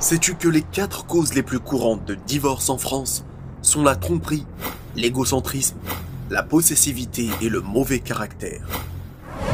[0.00, 3.24] Sais-tu que les quatre causes les plus courantes de divorce en France
[3.62, 4.46] sont la tromperie,
[4.94, 5.76] l'égocentrisme,
[6.30, 8.64] la possessivité et le mauvais caractère?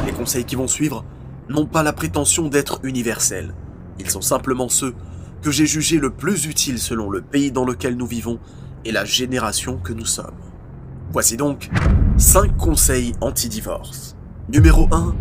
[0.05, 1.03] Les conseils qui vont suivre
[1.49, 3.55] n'ont pas la prétention d'être universels.
[3.97, 4.93] Ils sont simplement ceux
[5.41, 8.39] que j'ai jugés le plus utiles selon le pays dans lequel nous vivons
[8.85, 10.37] et la génération que nous sommes.
[11.11, 11.71] Voici donc
[12.17, 14.15] 5 conseils anti-divorce.
[14.47, 15.15] Numéro 1.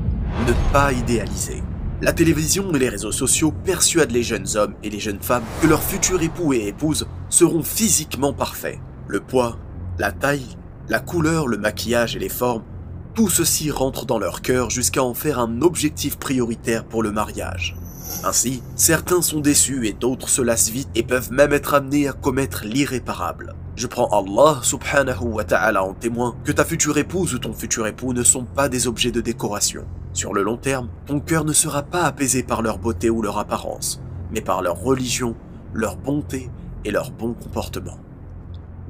[0.46, 1.62] Ne pas idéaliser.
[2.02, 5.66] La télévision et les réseaux sociaux persuadent les jeunes hommes et les jeunes femmes que
[5.66, 8.78] leurs futurs époux et épouses seront physiquement parfaits.
[9.06, 9.58] Le poids,
[9.98, 10.56] la taille,
[10.88, 12.64] la couleur, le maquillage et les formes,
[13.14, 17.76] tout ceci rentre dans leur cœur jusqu'à en faire un objectif prioritaire pour le mariage.
[18.24, 22.12] Ainsi, certains sont déçus et d'autres se lassent vite et peuvent même être amenés à
[22.12, 23.54] commettre l'irréparable.
[23.76, 27.86] Je prends Allah subhanahu wa ta'ala en témoin que ta future épouse ou ton futur
[27.86, 29.84] époux ne sont pas des objets de décoration.
[30.12, 33.38] Sur le long terme, ton cœur ne sera pas apaisé par leur beauté ou leur
[33.38, 34.00] apparence,
[34.32, 35.36] mais par leur religion,
[35.72, 36.50] leur bonté
[36.84, 37.98] et leur bon comportement.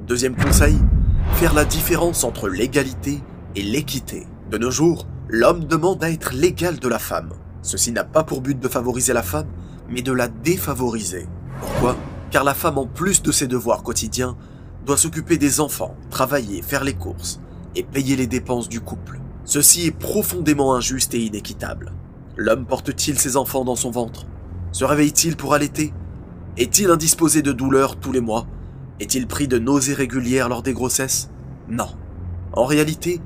[0.07, 0.77] Deuxième conseil,
[1.33, 3.21] faire la différence entre l'égalité
[3.55, 4.27] et l'équité.
[4.51, 7.33] De nos jours, l'homme demande à être l'égal de la femme.
[7.61, 9.47] Ceci n'a pas pour but de favoriser la femme,
[9.89, 11.27] mais de la défavoriser.
[11.59, 11.95] Pourquoi?
[12.31, 14.35] Car la femme, en plus de ses devoirs quotidiens,
[14.85, 17.39] doit s'occuper des enfants, travailler, faire les courses
[17.75, 19.19] et payer les dépenses du couple.
[19.45, 21.93] Ceci est profondément injuste et inéquitable.
[22.35, 24.25] L'homme porte-t-il ses enfants dans son ventre?
[24.71, 25.93] Se réveille-t-il pour allaiter?
[26.57, 28.47] Est-il indisposé de douleur tous les mois?
[28.99, 31.29] Est-il pris de nausées régulières lors des grossesses?
[31.69, 31.89] Non.
[32.53, 33.21] En réalité,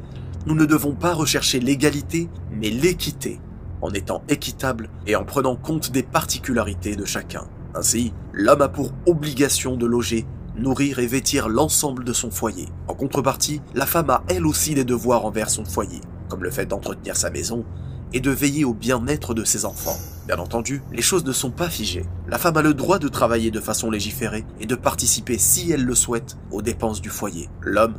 [0.45, 3.39] nous ne devons pas rechercher l'égalité, mais l'équité
[3.81, 7.47] en étant équitable et en prenant compte des particularités de chacun.
[7.75, 12.67] Ainsi, l'homme a pour obligation de loger, nourrir et vêtir l'ensemble de son foyer.
[12.87, 16.65] En contrepartie, la femme a elle aussi des devoirs envers son foyer, comme le fait
[16.65, 17.65] d'entretenir sa maison
[18.11, 19.97] et de veiller au bien-être de ses enfants.
[20.25, 22.05] Bien entendu, les choses ne sont pas figées.
[22.27, 25.85] La femme a le droit de travailler de façon légiférée et de participer, si elle
[25.85, 27.49] le souhaite, aux dépenses du foyer.
[27.61, 27.95] L'homme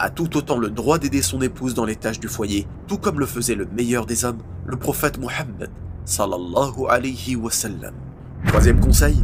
[0.00, 3.20] a tout autant le droit d'aider son épouse dans les tâches du foyer, tout comme
[3.20, 5.70] le faisait le meilleur des hommes, le prophète Mohammed.
[8.46, 9.22] Troisième conseil,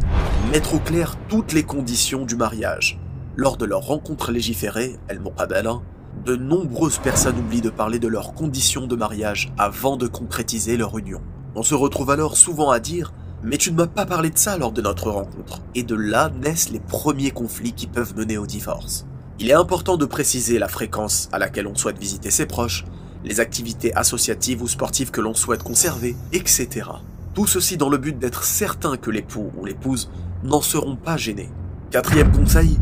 [0.51, 2.99] mettre au clair toutes les conditions du mariage.
[3.35, 5.79] Lors de leur rencontre légiférée, El Muqabala,
[6.25, 10.97] de nombreuses personnes oublient de parler de leurs conditions de mariage avant de concrétiser leur
[10.97, 11.21] union.
[11.55, 13.11] On se retrouve alors souvent à dire
[13.43, 15.61] mais tu ne m'as pas parlé de ça lors de notre rencontre.
[15.75, 19.05] Et de là naissent les premiers conflits qui peuvent mener au divorce.
[19.39, 22.85] Il est important de préciser la fréquence à laquelle on souhaite visiter ses proches,
[23.23, 26.87] les activités associatives ou sportives que l'on souhaite conserver, etc.
[27.35, 30.09] Tout ceci dans le but d'être certain que l'époux ou l'épouse
[30.43, 31.51] n'en seront pas gênés.
[31.91, 32.79] Quatrième conseil,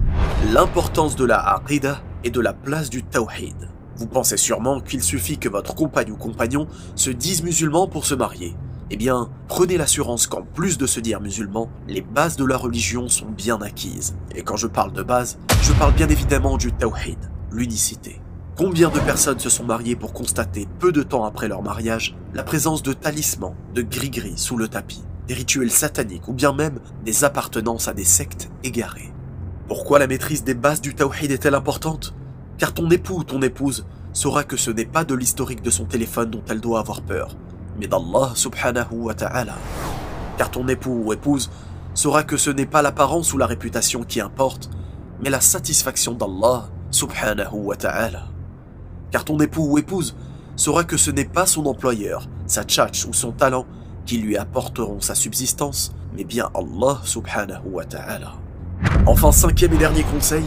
[0.54, 3.70] l'importance de la aqidah et de la place du tawhid.
[3.98, 8.16] Vous pensez sûrement qu'il suffit que votre compagne ou compagnon se dise musulman pour se
[8.16, 8.56] marier.
[8.92, 13.10] Eh bien, prenez l'assurance qu'en plus de se dire musulman, les bases de la religion
[13.10, 14.16] sont bien acquises.
[14.36, 17.18] Et quand je parle de base, je parle bien évidemment du tawhid,
[17.52, 18.22] l'unicité.
[18.56, 22.44] Combien de personnes se sont mariées pour constater, peu de temps après leur mariage, la
[22.44, 27.24] présence de talismans, de gris-gris sous le tapis, des rituels sataniques ou bien même des
[27.24, 29.12] appartenances à des sectes égarées?
[29.68, 32.14] Pourquoi la maîtrise des bases du tawhid est-elle importante?
[32.60, 35.86] Car ton époux ou ton épouse saura que ce n'est pas de l'historique de son
[35.86, 37.36] téléphone dont elle doit avoir peur,
[37.80, 39.56] mais d'Allah subhanahu wa ta'ala.
[40.38, 41.50] Car ton époux ou épouse
[41.94, 44.70] saura que ce n'est pas l'apparence ou la réputation qui importe,
[45.22, 48.28] mais la satisfaction d'Allah subhanahu wa ta'ala.
[49.12, 50.16] Car ton époux ou épouse
[50.56, 53.66] saura que ce n'est pas son employeur, sa tchatch ou son talent
[54.06, 58.34] qui lui apporteront sa subsistance, mais bien Allah subhanahu wa ta'ala.
[59.06, 60.44] Enfin, cinquième et dernier conseil,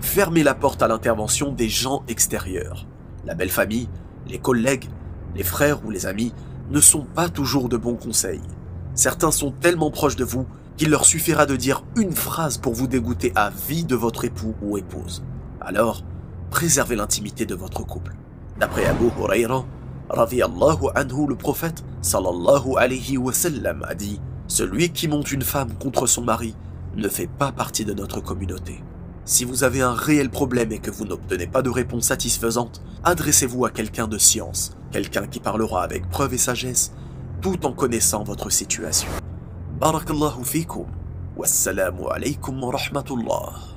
[0.00, 2.86] fermez la porte à l'intervention des gens extérieurs.
[3.24, 3.88] La belle famille,
[4.26, 4.88] les collègues,
[5.34, 6.32] les frères ou les amis
[6.70, 8.42] ne sont pas toujours de bons conseils.
[8.94, 10.46] Certains sont tellement proches de vous
[10.76, 14.54] qu'il leur suffira de dire une phrase pour vous dégoûter à vie de votre époux
[14.62, 15.22] ou épouse.
[15.60, 16.02] Alors,
[16.50, 18.14] préservez l'intimité de votre couple.
[18.58, 19.64] D'après Abu Huraira,
[20.10, 26.06] anhu, le prophète sallallahu alayhi wa sallam a dit Celui qui monte une femme contre
[26.06, 26.54] son mari
[26.96, 28.82] ne fait pas partie de notre communauté.
[29.24, 33.64] Si vous avez un réel problème et que vous n'obtenez pas de réponse satisfaisante, adressez-vous
[33.64, 36.92] à quelqu'un de science, quelqu'un qui parlera avec preuve et sagesse,
[37.40, 39.08] tout en connaissant votre situation.
[39.80, 40.86] Barakallahu fikum.
[41.36, 43.75] Wassalamu alaykum wa rahmatullah.